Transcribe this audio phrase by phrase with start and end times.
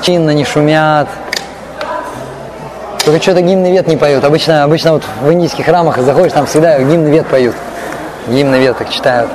[0.00, 1.08] чинно, не шумят.
[3.04, 4.24] Только что-то гимн вет не поют.
[4.24, 7.54] Обычно, обычно вот в индийских храмах заходишь, там всегда гимн вет поют.
[8.26, 9.30] Гимн вет так читают.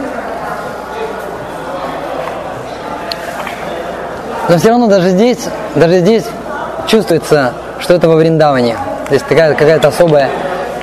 [4.50, 5.40] Но все равно даже здесь,
[5.76, 6.26] даже здесь
[6.88, 8.76] чувствуется, что это во Вриндаване.
[9.10, 10.30] Есть такая какая-то особая,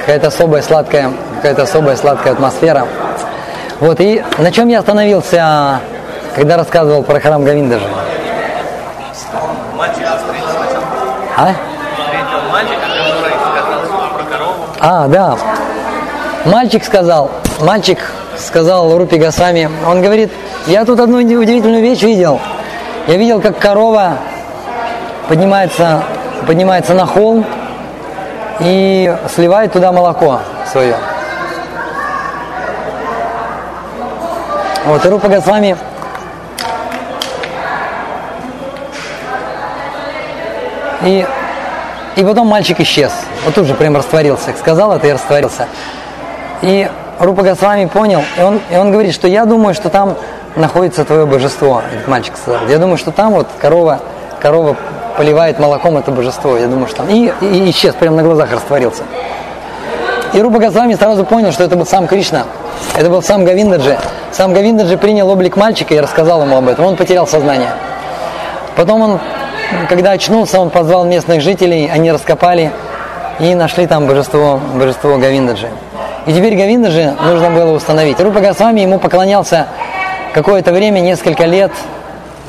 [0.01, 2.87] какая-то особая сладкая, какая-то особая сладкая атмосфера.
[3.79, 5.81] Вот, и на чем я остановился,
[6.35, 7.87] когда рассказывал про храм Гавиндаджи?
[11.41, 11.55] А?
[14.79, 15.37] А, да.
[16.45, 17.99] Мальчик сказал, мальчик
[18.37, 20.31] сказал Рупи Гасвами, он говорит,
[20.67, 22.41] я тут одну удивительную вещь видел.
[23.07, 24.19] Я видел, как корова
[25.29, 26.03] поднимается,
[26.47, 27.47] поднимается на холм
[28.61, 30.97] и сливает туда молоко свое.
[34.85, 35.77] Вот, и Рупа Госвами
[41.03, 41.27] и,
[42.21, 43.13] и потом мальчик исчез.
[43.45, 44.53] Вот тут же прям растворился.
[44.59, 45.67] Сказал это и растворился.
[46.63, 50.17] И Рупа Госвами понял, и он, и он говорит, что я думаю, что там
[50.57, 52.67] находится твое божество, этот мальчик сказал.
[52.69, 54.01] Я думаю, что там вот корова,
[54.41, 54.77] корова
[55.17, 56.57] поливает молоком это божество.
[56.57, 57.09] Я думаю, что там.
[57.09, 59.03] И, и, исчез, прямо на глазах растворился.
[60.33, 62.45] И Рупа Госвами сразу понял, что это был сам Кришна.
[62.97, 63.99] Это был сам Гавиндаджи.
[64.31, 66.85] Сам Гавиндаджи принял облик мальчика и рассказал ему об этом.
[66.85, 67.71] Он потерял сознание.
[68.77, 69.21] Потом он,
[69.89, 72.73] когда очнулся, он позвал местных жителей, они раскопали
[73.39, 75.69] и нашли там божество, божество Гавиндаджи.
[76.27, 78.21] И теперь Гавиндаджи нужно было установить.
[78.21, 79.69] Рупа Госвами ему поклонялся
[80.35, 81.73] какое-то время, несколько лет.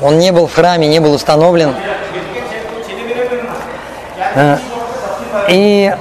[0.00, 1.74] Он не был в храме, не был установлен.
[4.34, 4.58] Э,
[5.48, 5.94] и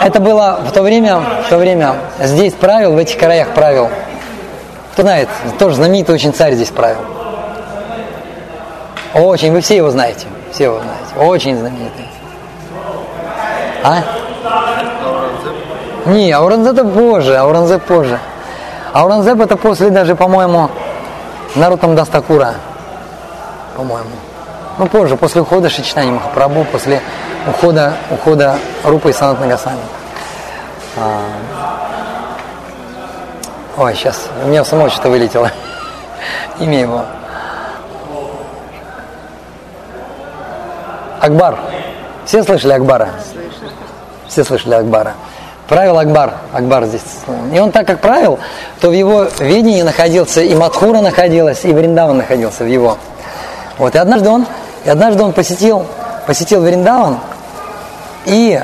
[0.00, 3.90] это было в то время, в то время здесь правил, в этих краях правил.
[4.92, 6.98] Кто знает, тоже знаменитый очень царь здесь правил.
[9.14, 10.26] Очень, вы все его знаете.
[10.52, 11.30] Все его знаете.
[11.30, 12.08] Очень знаменитый.
[13.84, 14.02] А?
[16.06, 18.18] Не, Ауранзеп это позже, Ауранзеп позже.
[18.92, 20.70] Ауранзеп это после даже, по-моему,
[21.54, 22.54] Нарутам Дастакура.
[23.76, 24.10] По-моему.
[24.78, 27.00] Ну, позже, после ухода Шичтани Махапрабху, после
[27.46, 29.80] ухода, ухода Рупы и Санат Нагасами.
[30.96, 31.22] А...
[33.76, 35.50] Ой, сейчас, у меня само что-то вылетело.
[36.58, 37.04] Имя его.
[41.22, 41.56] Акбар.
[42.26, 43.10] Все слышали Акбара?
[44.26, 45.14] Все слышали Акбара.
[45.68, 46.34] Правил Акбар.
[46.52, 47.02] Акбар здесь.
[47.54, 48.40] И он так как правил,
[48.80, 52.98] то в его видении находился и Мадхура находилась, и Вриндаван находился в его.
[53.78, 53.94] Вот.
[53.94, 54.46] И однажды он,
[54.84, 55.86] и однажды он посетил,
[56.26, 57.20] посетил Вриндаван,
[58.26, 58.60] и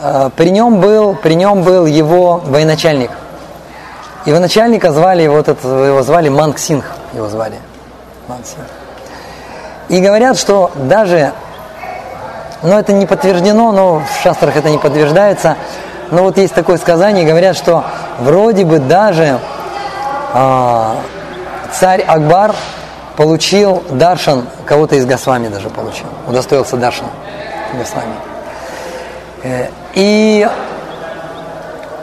[0.00, 3.10] э, при, нем был, при нем был его военачальник.
[4.24, 7.56] Его начальника звали, вот это, его звали Манг Синх, его звали.
[8.26, 8.85] Манг Синх.
[9.88, 11.32] И говорят, что даже,
[12.62, 15.56] но это не подтверждено, но в шастрах это не подтверждается,
[16.10, 17.84] но вот есть такое сказание, говорят, что
[18.18, 19.38] вроде бы даже
[20.34, 20.94] э,
[21.72, 22.54] царь Акбар
[23.16, 27.06] получил даршан, кого-то из Госвами даже получил, удостоился даршан
[27.74, 28.14] Госвами.
[29.42, 30.48] Э, и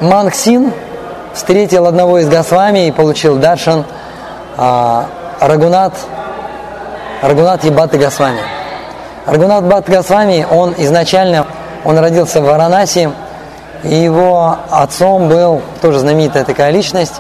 [0.02, 0.74] Мангсин
[1.34, 3.86] встретил одного из Госвами и получил даршан
[4.58, 5.08] а,
[5.40, 5.94] Рагунат
[7.24, 8.42] Рагунат Ебаты Госвами.
[9.26, 11.48] Рагунат Бат Госвами, он изначально,
[11.86, 13.10] он родился в Варанаси,
[13.84, 17.14] и его отцом был тоже знаменитая такая личность,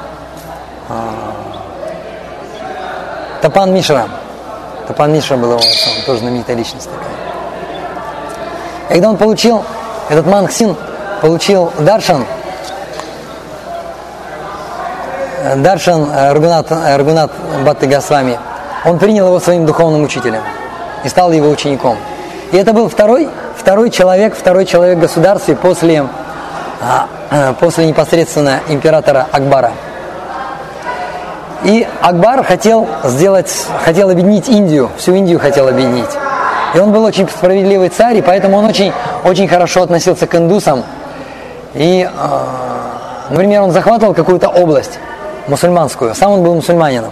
[0.90, 1.14] а,
[3.42, 4.10] Тапан Мишра.
[4.90, 7.08] Тапан Мишра был его отцом, тоже знаменитая личность такая.
[8.90, 9.64] И когда он получил,
[10.10, 10.76] этот Мангсин
[11.22, 12.26] получил Даршан,
[15.56, 17.32] Даршан Рагунат, Рагунат
[17.64, 18.38] Батты Госвами–
[18.86, 20.42] он принял его своим духовным учителем
[21.04, 21.98] и стал его учеником.
[22.52, 26.06] И это был второй, второй человек, второй человек в государстве после,
[26.82, 29.72] а, а, после непосредственно императора Акбара.
[31.64, 33.52] И Акбар хотел сделать,
[33.86, 36.10] хотел объединить Индию, всю Индию хотел объединить.
[36.76, 38.92] И он был очень справедливый царь, и поэтому он очень,
[39.24, 40.84] очень хорошо относился к индусам.
[41.74, 45.00] И, а, например, он захватывал какую-то область
[45.48, 47.12] мусульманскую, сам он был мусульманином.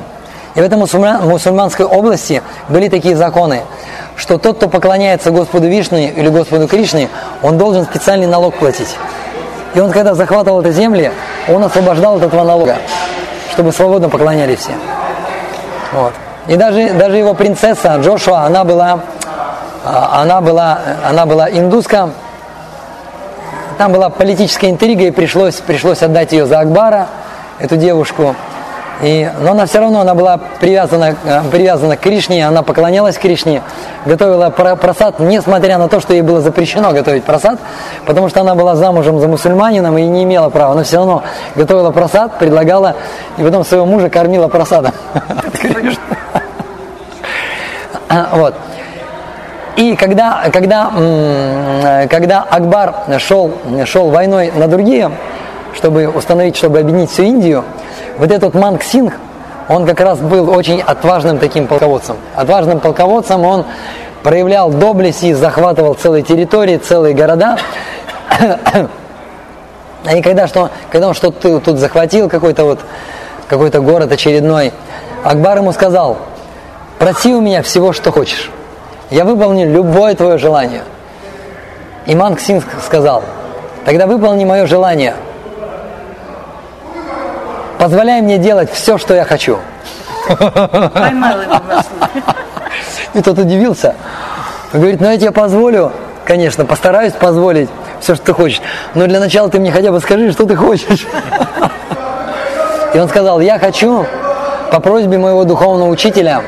[0.56, 3.62] И в этой мусульманской области были такие законы,
[4.18, 7.10] что тот, кто поклоняется Господу Вишну или Господу Кришне,
[7.42, 8.96] он должен специальный налог платить.
[9.74, 11.12] И он, когда захватывал эти земли,
[11.48, 12.78] он освобождал от этого налога,
[13.54, 14.74] чтобы свободно поклонялись все.
[15.94, 16.14] Вот.
[16.48, 19.00] И даже, даже его принцесса Джошуа, она была,
[19.86, 22.10] а, она была, она была индуска.
[23.78, 27.08] Там была политическая интрига, и пришлось, пришлось отдать ее за Акбара,
[27.60, 28.36] эту девушку.
[29.02, 33.64] И, но она все равно она была привязана, э, привязана к Кришне, она поклонялась Кришне,
[34.06, 37.60] готовила просад, несмотря на то, что ей было запрещено готовить просад,
[38.06, 41.24] потому что она была замужем за мусульманином и не имела права, но все равно
[41.56, 42.96] готовила просад, предлагала,
[43.38, 44.94] и потом своего мужа кормила просадом.
[48.34, 48.54] Вот.
[49.78, 50.92] И когда, когда,
[52.10, 53.54] когда Акбар шел,
[53.86, 55.12] шел войной на другие,
[55.74, 57.64] чтобы установить, чтобы объединить всю Индию,
[58.18, 59.14] вот этот Манг Синг,
[59.68, 62.18] он как раз был очень отважным таким полководцем.
[62.36, 63.66] Отважным полководцем он
[64.24, 67.58] проявлял доблесть и захватывал целые территории, целые города.
[70.14, 72.80] И когда, что, когда он что-то тут захватил, какой-то вот
[73.48, 74.74] какой-то город очередной,
[75.24, 76.18] Акбар ему сказал,
[76.98, 78.50] проси у меня всего, что хочешь.
[79.12, 80.82] Я выполню любое твое желание.
[82.08, 83.24] И Манг Синг сказал,
[83.86, 85.14] тогда выполни мое желание–
[87.82, 89.58] позволяй мне делать все, что я хочу.
[90.28, 91.60] Поймал его
[93.16, 93.96] И тот удивился.
[94.72, 95.92] Он говорит, ну я тебе позволю,
[96.24, 97.70] конечно, постараюсь позволить
[98.00, 98.62] все, что ты хочешь.
[98.94, 101.08] Но для начала ты мне хотя бы скажи, что ты хочешь.
[102.94, 104.06] И он сказал, я хочу
[104.72, 106.44] по просьбе моего духовного учителя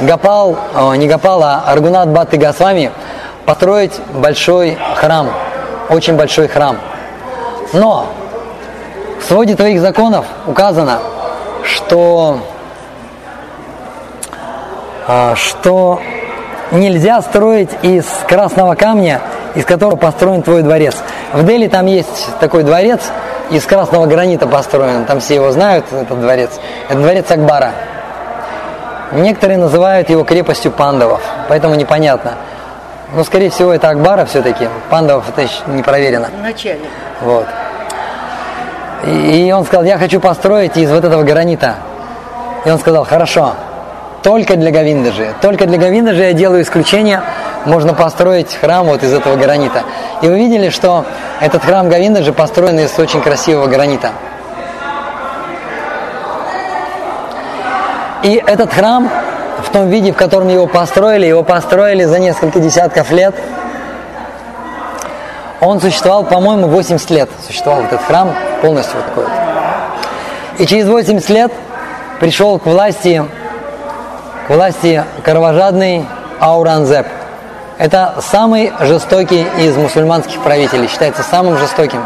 [0.00, 2.92] Гапал, о, не Гапал, а Аргунат Бхатты Госвами
[3.44, 5.28] построить большой храм,
[5.90, 6.78] очень большой храм.
[7.74, 8.06] Но
[9.20, 10.98] в своде твоих законов указано,
[11.62, 12.40] что,
[15.06, 16.00] а, что
[16.72, 19.20] нельзя строить из красного камня,
[19.54, 20.96] из которого построен твой дворец.
[21.32, 23.00] В Дели там есть такой дворец,
[23.50, 26.50] из красного гранита построен, там все его знают, этот дворец.
[26.88, 27.72] Это дворец Акбара.
[29.12, 32.34] Некоторые называют его крепостью пандавов, поэтому непонятно.
[33.12, 34.68] Но, скорее всего, это Акбара все-таки.
[34.88, 36.28] Пандавов это еще не проверено.
[36.38, 36.80] Вначале.
[37.20, 37.46] Вот.
[39.04, 41.76] И он сказал, я хочу построить из вот этого гранита.
[42.64, 43.54] И он сказал, хорошо,
[44.22, 45.34] только для Говиндаджи.
[45.40, 47.22] Только для Говиндаджи я делаю исключение.
[47.64, 49.82] Можно построить храм вот из этого гранита.
[50.22, 51.04] И вы видели, что
[51.40, 54.10] этот храм Говиндаджи построен из очень красивого гранита.
[58.22, 59.08] И этот храм
[59.64, 63.34] в том виде, в котором его построили, его построили за несколько десятков лет–
[65.60, 67.28] он существовал, по-моему, 80 лет.
[67.46, 70.60] Существовал этот храм полностью вот такой вот.
[70.60, 71.52] И через 80 лет
[72.20, 73.24] пришел к власти,
[74.46, 76.06] к власти кровожадный
[76.38, 77.06] Аурангзеб.
[77.78, 82.04] Это самый жестокий из мусульманских правителей, считается самым жестоким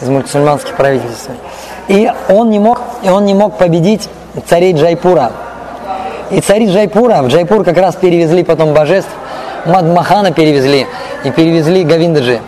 [0.00, 1.14] из мусульманских правителей.
[1.88, 4.08] И он не мог, и он не мог победить
[4.46, 5.32] царей Джайпура.
[6.30, 9.10] И цари Джайпура, в Джайпур как раз перевезли потом божеств,
[9.64, 10.86] Маданмохана перевезли
[11.24, 12.40] и перевезли Говиндаджи.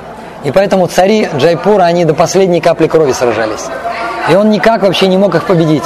[0.44, 3.66] И поэтому цари Джайпура, они до последней капли крови сражались.
[4.31, 5.84] И он никак вообще не мог их победить.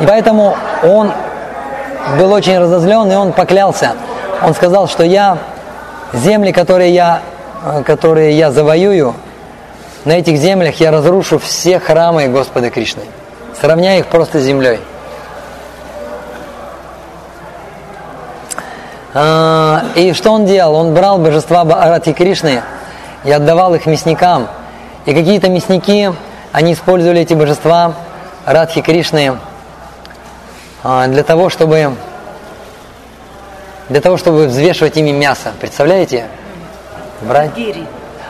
[0.00, 1.12] И поэтому он
[2.18, 3.92] был очень разозлен, и он поклялся.
[4.42, 5.38] Он сказал, что я,
[6.12, 7.20] земли, которые я,
[7.84, 9.14] которые я завоюю,
[10.04, 13.02] на этих землях я разрушу все храмы Господа Кришны,
[13.58, 14.80] сравняя их просто с землей.
[19.14, 20.74] А, и что он делал?
[20.74, 22.62] Он брал божества Арати Кришны,
[23.24, 24.48] и отдавал их мясникам.
[25.06, 26.12] И какие-то мясники,
[26.52, 27.94] они использовали эти божества
[28.46, 29.38] Радхи Кришны
[30.82, 31.94] а, для того, чтобы
[33.88, 35.52] для того, чтобы взвешивать ими мясо.
[35.60, 36.26] Представляете?
[37.22, 37.50] Брать.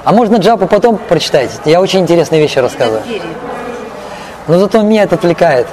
[0.05, 1.51] А можно джапу потом прочитать?
[1.65, 3.03] Я очень интересные вещи рассказываю.
[4.47, 5.67] Но зато меня это отвлекает.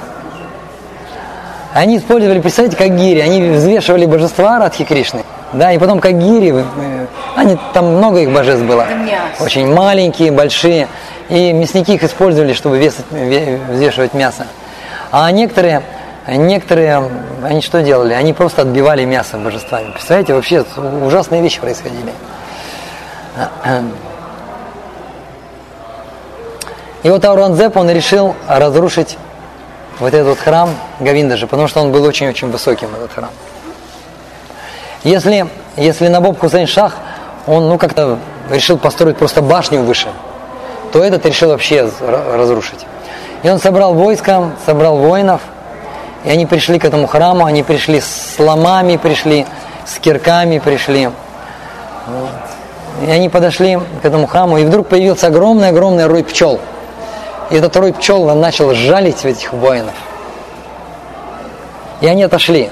[1.74, 3.20] Они использовали, представьте, как гири.
[3.20, 5.24] Они взвешивали божества Радхи Кришны.
[5.52, 7.06] Да, и потом как гири, э,
[7.36, 8.86] они, там много их божеств было.
[9.40, 10.88] Очень маленькие, большие.
[11.28, 14.46] И мясники их использовали, чтобы весать, взвешивать мясо.
[15.10, 15.82] А некоторые,
[16.26, 17.08] некоторые,
[17.42, 18.14] они что делали?
[18.14, 19.90] Они просто отбивали мясо божествами.
[19.92, 20.64] Представляете, вообще
[21.04, 22.12] ужасные вещи происходили.
[27.02, 29.18] И вот Ауранзеп, он решил разрушить
[29.98, 33.30] вот этот храм Гавиндажи, потому что он был очень-очень высоким, этот храм.
[35.04, 36.94] Если, если Набоб Хусейн Шах,
[37.46, 38.18] он ну как-то
[38.50, 40.08] решил построить просто башню выше,
[40.92, 42.86] то этот решил вообще разрушить.
[43.42, 45.40] И он собрал войско, собрал воинов,
[46.24, 49.46] и они пришли к этому храму, они пришли с ломами, пришли
[49.84, 51.10] с кирками, пришли.
[53.04, 56.60] И они подошли к этому храму, и вдруг появился огромный-огромный рой пчел.
[57.50, 59.94] И этот рой пчел начал жалить этих воинов.
[62.00, 62.70] И они отошли.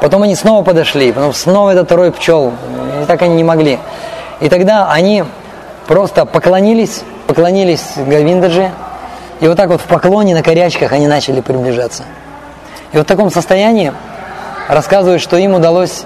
[0.00, 2.52] Потом они снова подошли, потом снова этот рой пчел.
[3.02, 3.78] И так они не могли.
[4.40, 5.24] И тогда они
[5.86, 8.70] просто поклонились, поклонились Гавиндаджи.
[9.40, 12.04] И вот так вот в поклоне на корячках они начали приближаться.
[12.92, 13.92] И вот в таком состоянии
[14.68, 16.04] рассказывают, что им удалось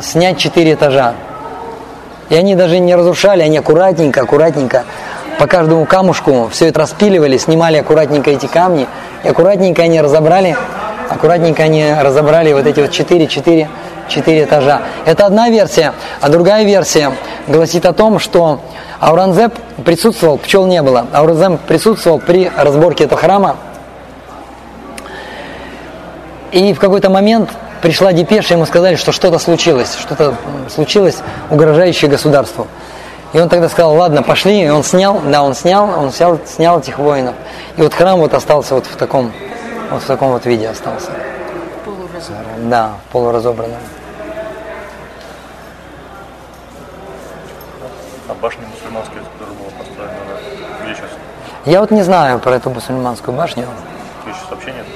[0.00, 1.14] снять четыре этажа.
[2.30, 4.84] И они даже не разрушали, они аккуратненько, аккуратненько
[5.38, 8.86] по каждому камушку все это распиливали, снимали аккуратненько эти камни,
[9.24, 10.56] и аккуратненько они разобрали,
[11.14, 13.68] аккуратненько они разобрали вот эти вот четыре, четыре,
[14.08, 14.82] четыре этажа.
[15.04, 17.12] Это одна версия, а другая версия
[17.46, 18.60] гласит о том, что
[19.00, 19.54] Ауранзеп
[19.84, 23.56] присутствовал, пчел не было, Ауранзеп присутствовал при разборке этого храма,
[26.52, 27.50] и в какой-то момент
[27.82, 30.34] пришла депеша, ему сказали, что что-то случилось, что-то
[30.72, 31.18] случилось,
[31.50, 32.66] угрожающее государству.
[33.32, 36.78] И он тогда сказал, ладно, пошли, и он снял, да, он снял, он снял, снял
[36.78, 37.34] этих воинов.
[37.76, 39.32] И вот храм вот остался вот в таком,
[39.90, 41.10] вот в таком вот виде остался.
[41.84, 42.70] Полуразобранным.
[42.70, 43.80] Да, полуразобранным.
[48.28, 50.12] А башня мусульманская, которая была построена,
[50.82, 51.10] где сейчас?
[51.66, 53.66] Я вот не знаю про эту мусульманскую башню.
[54.24, 54.86] Тут сейчас вообще нет?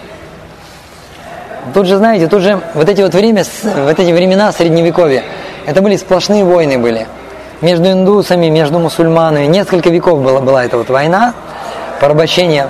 [1.75, 5.25] Тут же, знаете, тут же вот эти вот время, вот эти времена средневековья,
[5.67, 7.07] это были сплошные войны были.
[7.61, 9.47] Между индусами, между мусульманами.
[9.47, 11.35] Несколько веков была, была эта вот война,
[12.01, 12.69] порабощение.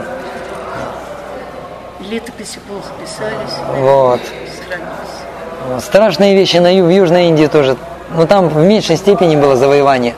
[2.09, 3.55] Летописи плохо писались.
[3.77, 4.21] Вот.
[4.57, 5.85] Сохранились.
[5.85, 7.77] Страшные вещи на, в Южной Индии тоже.
[8.15, 10.15] Но там в меньшей степени было завоевание.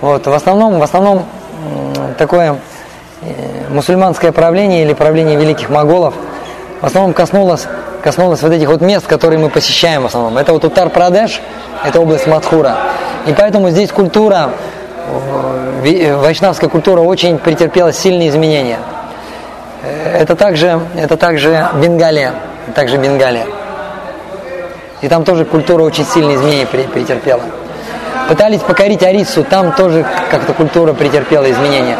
[0.00, 0.26] Вот.
[0.26, 1.26] В основном, в основном
[2.16, 2.56] такое
[3.22, 6.14] э, мусульманское правление или правление великих моголов
[6.80, 7.66] в основном коснулось,
[8.02, 10.38] коснулось вот этих вот мест, которые мы посещаем в основном.
[10.38, 11.40] Это вот Утар-Прадеш,
[11.84, 12.76] это область Мадхура.
[13.26, 14.50] И поэтому здесь культура,
[15.84, 18.78] э, э, вайшнавская культура очень претерпела сильные изменения.
[19.82, 22.34] Это также, это также Бенгалия,
[22.74, 23.46] также Бенгалия.
[25.00, 27.42] И там тоже культура очень сильные изменения пре- претерпела.
[28.28, 31.96] Пытались покорить Арису, там тоже как-то культура претерпела изменения.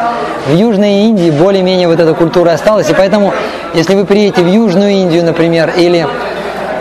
[0.47, 3.33] В Южной Индии более-менее вот эта культура осталась, и поэтому,
[3.75, 6.07] если вы приедете в Южную Индию, например, или,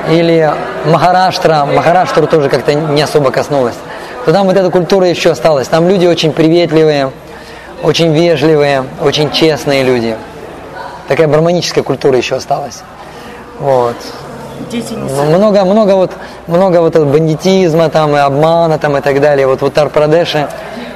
[0.09, 0.51] или
[0.85, 3.75] Махараштра, Махараштра тоже как-то не особо коснулась,
[4.25, 5.67] то там вот эта культура еще осталась.
[5.67, 7.11] Там люди очень приветливые,
[7.81, 10.15] очень вежливые, очень честные люди.
[11.09, 12.83] Такая барманическая культура еще осталась.
[13.59, 13.95] Вот.
[14.69, 16.11] Дети не Ну, много, много вот,
[16.45, 19.47] много вот этого бандитизма там и обмана там и так далее.
[19.47, 20.47] Вот в Утар-Прадеше,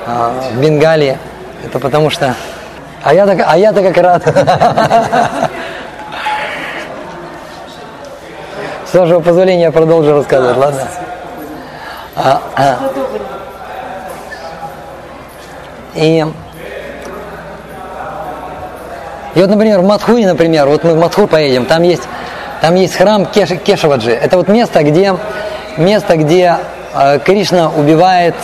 [0.05, 1.17] а, в Бенгалии.
[1.65, 2.35] Это потому что...
[3.01, 4.23] А я так, а я-то как рад.
[8.85, 10.87] С вашего позволения я продолжу рассказывать, ладно?
[12.15, 12.77] А, а.
[15.95, 16.23] И,
[19.35, 22.03] и вот, например, в Мадхуре, например, вот мы в Мадхур поедем, там есть,
[22.61, 24.11] там есть храм Кеш, Кешаваджи.
[24.11, 25.15] Это вот место, где,
[25.77, 26.57] место, где
[26.93, 28.35] э, Кришна убивает,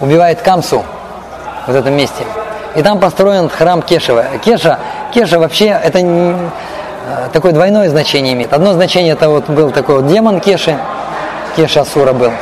[0.00, 0.84] убивает Камсу
[1.66, 2.24] в этом месте.
[2.76, 4.24] И там построен храм Кешева.
[4.44, 4.78] Кеша,
[5.12, 8.52] Кеша вообще это не- э, такое двойное значение имеет.
[8.52, 10.76] Одно значение это вот был такой вот демон Кеши,
[11.56, 12.32] Кеша Асура был.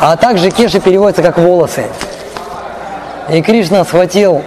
[0.00, 1.84] А также Кеша переводится как волосы.
[3.28, 4.42] И Кришна схватил,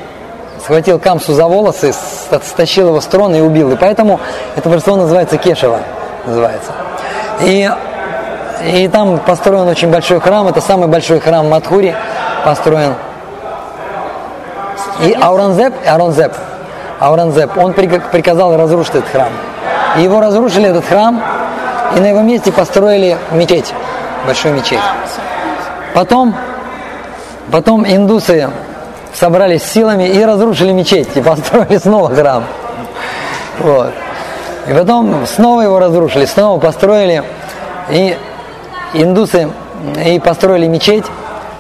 [0.63, 1.93] схватил Камсу за волосы,
[2.39, 3.71] с- стащил его с трона и убил.
[3.71, 4.19] И поэтому
[4.55, 5.79] это божество называется Кешева.
[6.25, 6.71] Называется.
[7.41, 7.69] И,
[8.63, 10.47] и там построен очень большой храм.
[10.47, 11.95] Это самый большой храм в Мадхуре
[12.45, 12.95] построен.
[15.01, 16.33] И Ауранзеп, Ауранзеп,
[16.99, 19.29] Ауранзеп, он прик- приказал разрушить этот храм.
[19.97, 21.21] И его разрушили, этот храм,
[21.95, 23.73] и на его месте построили мечеть,
[24.25, 24.79] большую мечеть.
[25.93, 26.35] Потом,
[27.51, 28.49] потом индусы
[29.13, 32.43] собрались силами и разрушили мечеть, и построили снова храм.
[33.60, 33.91] Вот.
[34.67, 37.24] И потом снова его разрушили, снова построили,
[37.89, 38.17] и
[38.93, 39.50] индусы
[40.05, 41.05] и построили мечеть,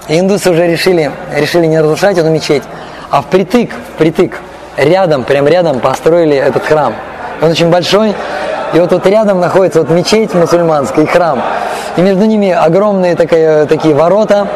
[0.07, 2.63] и индусы уже решили, решили не разрушать эту мечеть,
[3.09, 4.39] а впритык, впритык,
[4.77, 6.93] рядом, прям рядом построили этот храм.
[7.41, 8.15] Он очень большой,
[8.73, 11.41] и вот тут рядом находится вот мечеть мусульманская и храм.
[11.95, 14.47] И между ними огромные такие, такие ворота,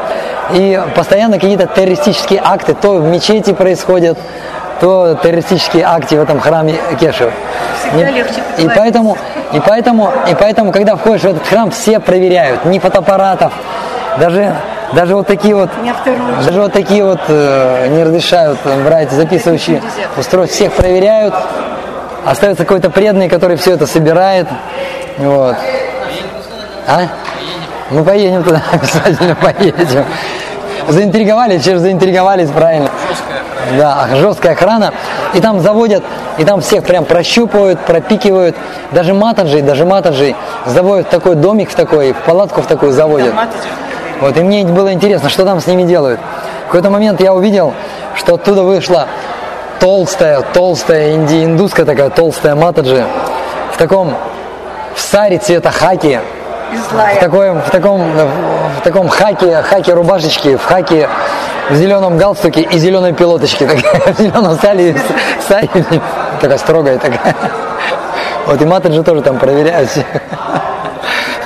[0.53, 4.17] и постоянно какие-то террористические акты, то в мечети происходят,
[4.79, 7.31] то террористические акты в этом храме Кешева.
[7.81, 8.71] Всегда И- легче и поговорить.
[8.75, 9.17] поэтому,
[9.53, 13.51] и поэтому, и поэтому, когда входишь в этот храм, все проверяют, ни фотоаппаратов,
[14.19, 14.55] даже,
[14.93, 15.93] даже вот такие вот, Не
[16.45, 19.81] даже вот такие вот э, не разрешают брать записывающие
[20.17, 21.33] устройства, всех проверяют,
[22.31, 24.47] остается какой-то преданный, который все это собирает,
[25.17, 25.55] вот.
[26.87, 27.07] А?
[27.89, 30.05] Мы поедем туда, обязательно поедем.
[30.87, 32.89] Заинтриговались, чем заинтриговались, правильно.
[33.77, 34.93] Да, жесткая охрана.
[35.33, 36.03] И там заводят,
[36.37, 38.55] и там всех прям прощупывают, пропикивают.
[38.91, 43.33] Даже матаджи, даже матаджи заводят в такой домик, в такой, в палатку в такую заводят.
[44.21, 46.19] Вот, и мне было интересно, что там с ними делают.
[46.63, 47.73] В какой-то момент я увидел,
[48.15, 49.07] что оттуда вышла
[49.79, 53.05] толстая, толстая инди, индуска такая толстая матаджи
[53.73, 54.15] в таком,
[54.95, 56.19] в саре цвета хаки,
[56.71, 61.07] в, такой, в, таком, в таком хаке, хаке рубашечке, в хаке
[61.69, 63.67] в зеленом галстуке и зеленой пилоточке.
[63.67, 64.95] Такая, в зеленом саре,
[65.47, 65.69] саре,
[66.39, 67.35] такая строгая такая.
[68.45, 69.89] Вот и Матаджи тоже там проверяют.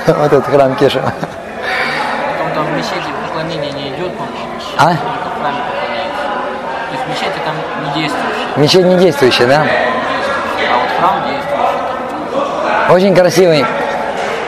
[0.06, 1.00] Вот этот храм Кеша.
[1.00, 4.52] Потом там в мечети поклонение не идет, по-моему.
[4.78, 4.90] А?
[4.90, 4.96] В.
[6.90, 7.31] То есть мечети
[7.94, 9.66] действующие, Мечеть не действующая, да?
[10.72, 12.92] а вот храм действующий.
[12.92, 13.64] Очень красивый,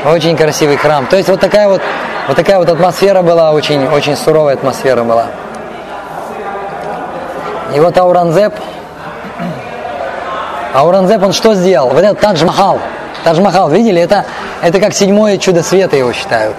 [0.04, 1.06] очень красивый храм.
[1.06, 1.80] То есть вот такая вот,
[2.28, 5.26] вот такая вот атмосфера была, очень, очень суровая атмосфера была.
[7.74, 8.54] И вот Ауранзеп,
[10.74, 11.90] Ауранзеп, он что сделал?
[11.90, 12.78] Вот этот Тадж-Махал,
[13.24, 14.00] Тадж-Махал, видели?
[14.00, 14.24] Это,
[14.62, 16.54] это как седьмое чудо света его считают.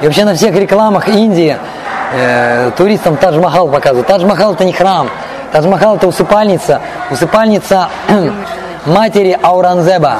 [0.00, 1.56] И вообще на всех рекламах Индии
[2.14, 4.06] э, туристам Тадж-Махал показывают.
[4.06, 5.08] Тадж-Махал это не храм,
[5.52, 6.80] Тадж-Махал это усыпальница,
[7.10, 7.88] усыпальница
[8.86, 10.18] матери Ауранзеба.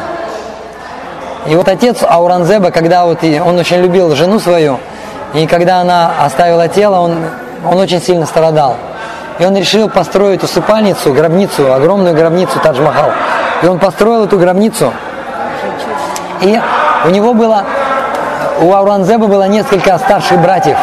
[1.47, 4.79] И вот отец Ауранзеба, когда вот он очень любил жену свою,
[5.33, 7.19] и когда она оставила тело, он,
[7.65, 8.77] он очень сильно страдал.
[9.39, 13.13] И он решил построить усыпальницу, гробницу, огромную гробницу Тадж-Махал.
[13.63, 14.93] И он построил эту гробницу.
[16.43, 16.61] И
[17.07, 17.65] у него было,
[18.61, 20.77] у Ауранзеба было несколько старших братьев.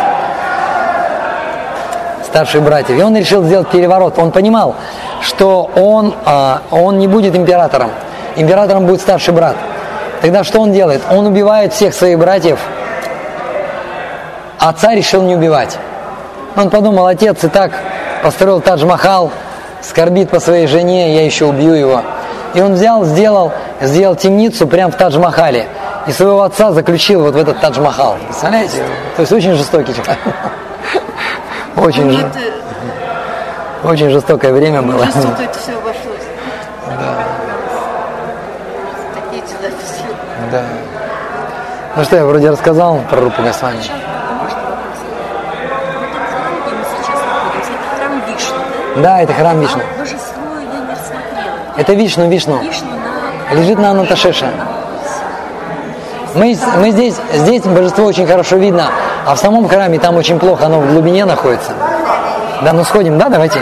[2.27, 2.99] Старших братьев.
[2.99, 4.19] И он решил сделать переворот.
[4.19, 4.75] Он понимал,
[5.21, 7.89] что он, а, он не будет императором.
[8.35, 9.55] Императором будет старший брат.
[10.21, 11.01] Тогда что он делает?
[11.09, 12.59] Он убивает всех своих братьев,
[14.59, 15.77] а царь решил не убивать.
[16.55, 17.71] Он подумал, отец и так
[18.23, 19.31] построил Тадж-Махал,
[19.81, 22.01] скорбит по своей жене, я еще убью его.
[22.55, 25.67] И он взял, сделал, сделал темницу прямо в Тадж-Махале.
[26.07, 28.17] И своего отца заключил вот в этот Тадж-Махал.
[28.25, 28.83] Представляете?
[29.15, 30.17] То есть очень жестокий человек.
[31.77, 32.39] Очень, жи- это,
[33.87, 35.05] очень жестокое время было.
[35.05, 36.25] жестоко это все обошлось.
[39.13, 40.03] Такие дела все.
[40.51, 40.63] Да.
[41.95, 43.77] Ну что, я вроде рассказал про Рупу Госвами.
[48.95, 49.01] Да?
[49.01, 49.81] Да, это храм Вишну.
[49.83, 51.57] А божество я не рассмотрела.
[51.77, 52.59] Это Вишну, Вишну.
[52.61, 52.89] Вишну
[53.51, 53.55] на...
[53.55, 54.49] Лежит на Анаташеше.
[56.33, 58.89] Мы, мы здесь, здесь божество очень хорошо видно,
[59.27, 61.73] а в самом храме там очень плохо, оно в глубине находится.
[62.63, 63.59] Да, ну сходим, да, давайте?